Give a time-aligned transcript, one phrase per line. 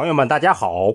[0.00, 0.94] 朋友们，大家好！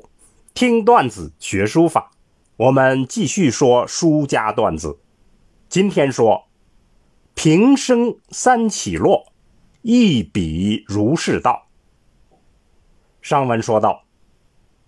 [0.56, 2.10] 听段子学书法，
[2.58, 4.98] 我们继续说书家段子。
[5.70, 6.46] 今天说
[7.36, 9.32] 平生三起落，
[9.84, 11.68] 一笔如是道。
[13.22, 14.06] 上文说到，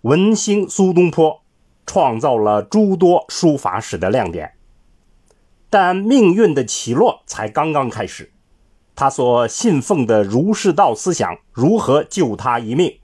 [0.00, 1.42] 文星苏东坡
[1.86, 4.54] 创造了诸多书法史的亮点，
[5.70, 8.32] 但命运的起落才刚刚开始。
[8.96, 12.98] 他所信奉的儒释道思想如何救他一命？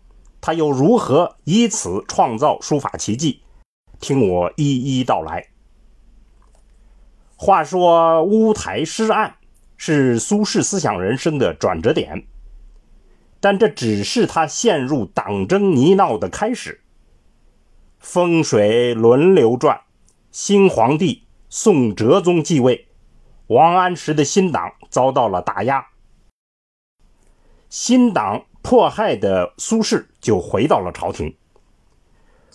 [0.46, 3.40] 他又如何以此创造书法奇迹？
[3.98, 5.48] 听我一一道来。
[7.34, 9.36] 话说乌台诗案
[9.78, 12.26] 是苏轼思想人生的转折点，
[13.40, 16.82] 但这只是他陷入党争泥淖的开始。
[17.98, 19.80] 风水轮流转，
[20.30, 22.86] 新皇帝宋哲宗继位，
[23.46, 25.86] 王安石的新党遭到了打压，
[27.70, 28.44] 新党。
[28.66, 31.36] 迫害的苏轼就回到了朝廷，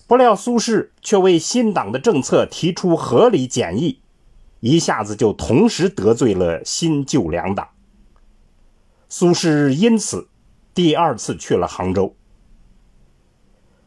[0.07, 4.01] 不料苏轼却为新党的政策提出合理建议，
[4.59, 7.69] 一下子就同时得罪了新旧两党。
[9.07, 10.29] 苏轼因此
[10.73, 12.15] 第二次去了杭州，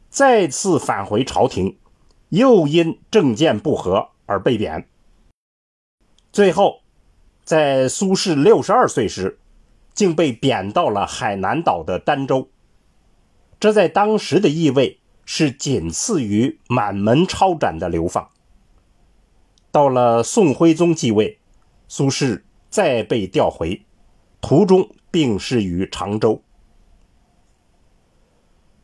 [0.09, 1.77] 再次返回朝廷，
[2.29, 4.89] 又因政见不合而被贬。
[6.31, 6.83] 最后，
[7.43, 9.41] 在苏轼六十二岁时。
[9.95, 12.49] 竟被贬到了海南岛的儋州，
[13.63, 18.29] 这在当时的意味是仅次于满门抄斩的流放。
[19.71, 21.39] 到了宋徽宗继位，
[21.87, 23.83] 苏轼再被调回，
[24.41, 26.43] 途中病逝于常州。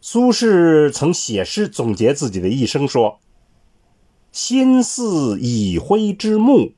[0.01, 3.19] 苏轼曾写诗总结自己的一生，说
[4.31, 6.75] ：“心似已灰之木，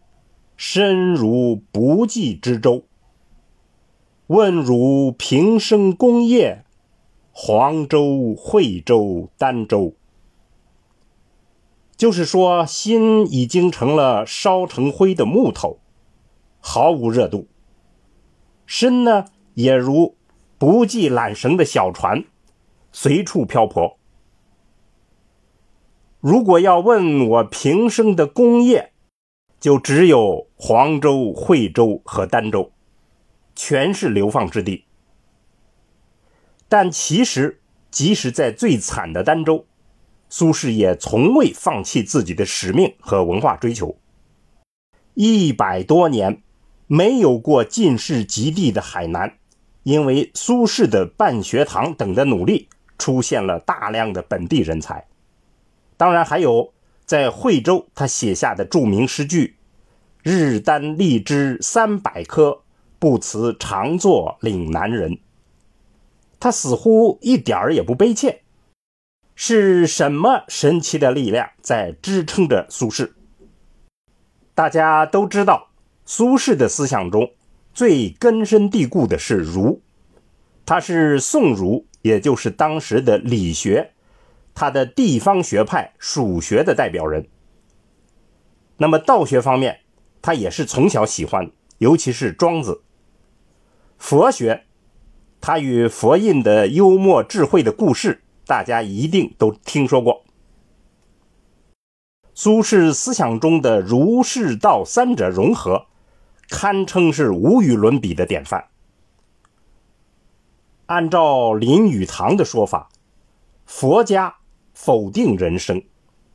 [0.56, 2.86] 身如不济之舟。”
[4.28, 6.64] 问汝平生功业，
[7.42, 9.94] 黄州、惠州、儋州，
[11.96, 15.78] 就是说，心已经成了烧成灰的木头，
[16.60, 17.46] 毫无热度；
[18.66, 19.24] 身呢，
[19.54, 20.16] 也如
[20.58, 22.24] 不系缆绳的小船，
[22.92, 23.96] 随处漂泊。
[26.20, 28.92] 如果要问我平生的功业，
[29.58, 32.70] 就只有黄州、惠州和儋州。
[33.54, 34.84] 全是流放之地，
[36.70, 37.60] 但其实，
[37.90, 39.66] 即使在最惨的儋州，
[40.28, 43.96] 苏轼也从未放弃自己的使命和文化追求。
[45.14, 46.40] 一百多年
[46.86, 49.36] 没有过进士及第的海南，
[49.82, 55.08] 因为苏轼的办学堂等的努力，出现了大量的本地人才。
[55.96, 56.72] 当然，还有
[57.04, 59.56] 在惠州他写下的著名诗句
[60.22, 62.62] ：“日啖荔枝三百颗。”
[63.00, 65.18] 不辞常作岭南人，
[66.40, 68.42] 他似乎一点儿也不悲切。
[69.36, 73.12] 是什么神奇的力量在支撑着苏轼？
[74.54, 75.70] 大家都知道，
[76.04, 77.30] 苏轼的思想中
[77.72, 79.80] 最根深蒂固的是儒，
[80.66, 83.92] 他是宋儒，也就是当时的理学，
[84.54, 87.26] 他的地方学派蜀学的代表人。
[88.76, 89.80] 那么道学方面，
[90.20, 92.82] 他也是从小喜欢，尤其是庄子。
[93.96, 94.64] 佛学，
[95.42, 100.22] 他与佛印的幽默智慧的故事，大家一定都听说过。
[102.34, 105.86] 苏轼思想中的儒释道三者融合，
[106.50, 108.66] 堪称是无与伦比的典范。
[110.86, 112.90] 按照林语堂的说法，
[113.64, 114.36] 佛家
[114.74, 115.82] 否定人生，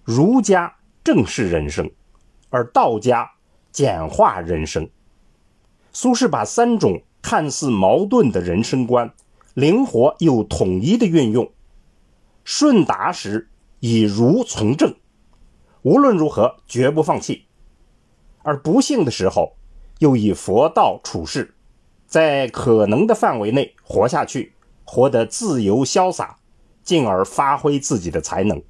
[0.03, 1.91] 儒家正视人生，
[2.49, 3.29] 而道家
[3.71, 4.89] 简化人生。
[5.91, 7.03] 苏轼把三种。
[7.27, 9.11] 看似矛盾的人生观，
[9.55, 11.51] 灵活又统一的运用。
[12.43, 13.49] 顺达时
[13.79, 14.93] 以儒从政，
[15.81, 17.47] 无论如何绝不放弃；
[18.43, 19.55] 而不幸的时候，
[19.97, 21.55] 又以佛道处世，
[22.05, 24.53] 在可能的范围内活下去，
[24.83, 26.37] 活得自由潇洒，
[26.83, 28.61] 进而发挥自己的才能。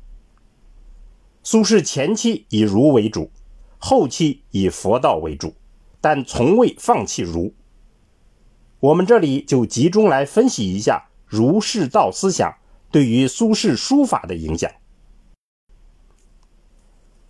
[1.44, 3.30] 苏轼前期以儒为主，
[3.78, 5.54] 后期以佛道为主，
[6.00, 7.54] 但从未放弃儒。
[8.86, 12.56] 我们这里就集中来分析一下儒释道思想
[12.92, 14.70] 对于苏轼书法的影响。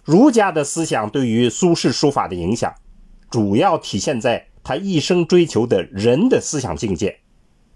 [0.03, 2.75] 儒家的思想对于苏轼书法的影响，
[3.29, 7.21] 主要体现在他一生追求的人的思想境界，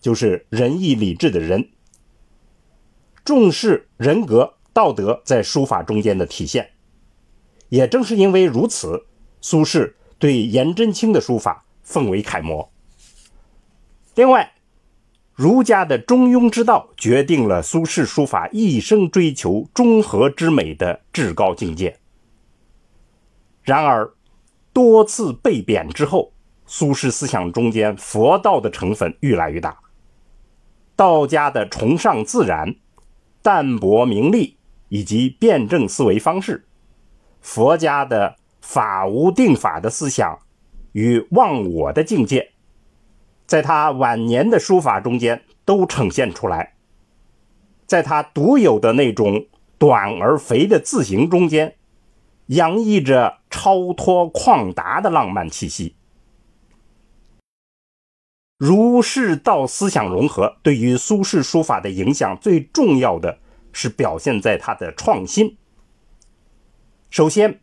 [0.02, 1.70] 就是仁义礼智的仁，
[3.24, 6.72] 重视人格道德在书法中间的体现。
[7.70, 9.06] 也正是因为如此，
[9.40, 12.70] 苏轼对颜真卿的书法奉为楷模。
[14.20, 14.52] 另外，
[15.34, 21.98] 儒家的中庸之道决定了苏轼书法一生追求中和之美的至高境界。
[23.64, 24.14] 然而，
[24.74, 26.34] 多次被贬之后，
[26.66, 29.80] 苏轼思想中间佛道的成分愈来愈大。
[30.98, 32.76] 道家的崇尚自然、
[33.42, 34.58] 淡泊名利
[34.90, 36.68] 以及辩证思维方式，
[37.40, 40.40] 佛家的法无定法的思想
[40.92, 42.52] 与忘我的境界，
[43.50, 46.76] 在他晚年的书法中间都呈现出来。
[47.88, 49.48] 在他独有的那种
[49.80, 51.76] 短而肥的字形中间，
[52.46, 55.96] 洋溢着超脱旷达的浪漫气息。
[58.60, 63.40] 儒释道思想融合对于苏轼书法的影响，最重要的
[63.74, 65.58] 是表现在他的创新。
[67.10, 67.62] 首先，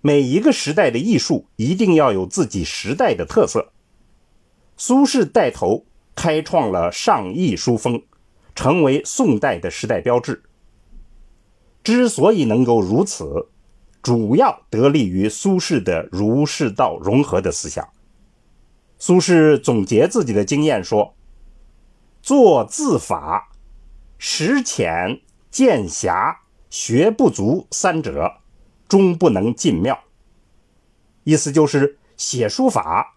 [0.00, 3.71] 每一个时代的艺术一定要有自己时代的特色。
[4.84, 5.86] 苏轼带头
[6.16, 8.02] 开创了上意书风，
[8.52, 10.42] 成为宋代的时代标志。
[11.84, 13.46] 之所以能够如此，
[14.02, 17.90] 主要得力于苏轼的儒释道融合的思想。
[18.98, 21.14] 苏轼总结自己的经验说
[22.20, 23.52] ：“做字法，
[24.18, 26.40] 识浅见狭，
[26.70, 28.38] 学不足三者，
[28.88, 29.96] 终不能进庙。”
[31.22, 33.16] 意思就是写书法，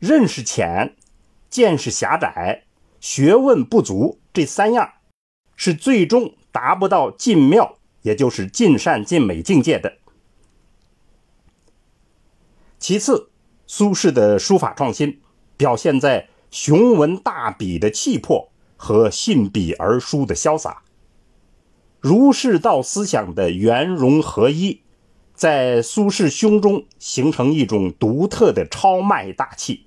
[0.00, 0.96] 认识浅，
[1.48, 2.64] 见识狭窄，
[3.00, 4.94] 学问不足这三样，
[5.54, 9.98] 是最终达不到尽妙，也就是尽善尽美境界的。
[12.80, 13.28] 其次。
[13.72, 15.20] 苏轼的书法创新
[15.56, 20.82] 表现在雄文大笔的气魄和信笔而书的潇洒，
[22.00, 24.80] 儒释道思想的圆融合一，
[25.34, 29.86] 在苏轼胸中形成一种独特的超迈大气。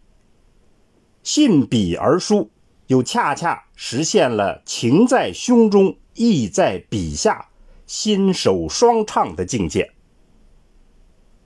[1.23, 2.51] 信笔而书
[2.87, 7.49] 又恰恰实现了情在胸中，意在笔下，
[7.87, 9.91] 心手双畅的境界。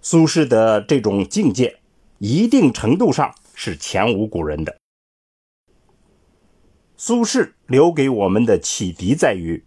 [0.02, 1.80] 苏轼的这种境界。
[2.20, 4.76] 一定程度上是前无古人的。
[6.96, 9.64] 苏轼留给我们的启迪在于，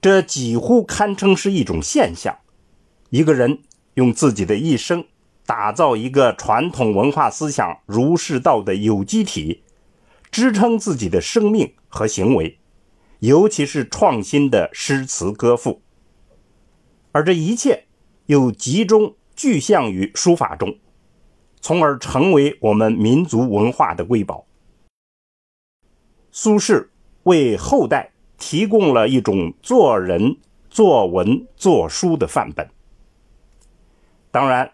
[0.00, 2.38] 这几乎堪称是一种现象：
[3.10, 3.62] 一个人
[3.92, 5.04] 用自己的一生
[5.48, 9.62] 打造一个传统文化思想儒释道的有机体，
[10.30, 12.58] 支撑自己的生命和行为，
[13.20, 15.80] 尤其是创新的诗词歌赋，
[17.12, 17.86] 而这一切
[18.26, 20.76] 又集中具象于书法中。
[21.62, 24.46] 从而成为我们民族文化的瑰宝。
[26.30, 26.88] 苏轼
[27.22, 30.36] 为后代提供了一种做人、
[30.68, 32.68] 作文、作书的范本。
[34.30, 34.70] 当然，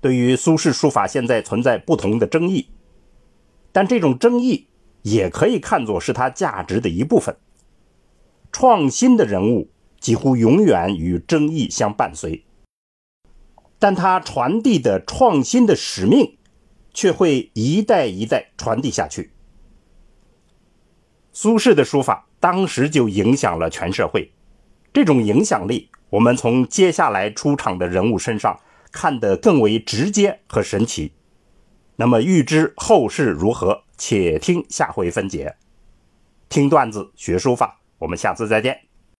[0.00, 2.68] 对于苏轼书法现在存在不同的争议，
[3.72, 4.66] 但这种争议
[5.02, 7.36] 也可以看作是他价值的一部分。
[8.50, 9.70] 创新的人物
[10.00, 12.44] 几乎永远与争议相伴随。
[13.78, 16.36] 但他传递的创新的使命，
[16.92, 19.32] 却会一代一代传递下去。
[21.32, 24.32] 苏轼的书法当时就影响了全社会，
[24.92, 31.12] 这种影响力，我们从接下来出场的人物身上看得更为直接和神奇。
[31.96, 35.56] 那么，预知后事如何，且听下回分解。
[36.48, 38.89] 听段子学书法，我们下次再见。